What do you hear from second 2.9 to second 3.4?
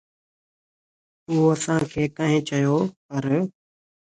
پر